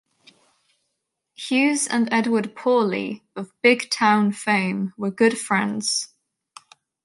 [1.35, 6.07] Hughes and Edward Pawley, of "Big Town" fame, were good friends.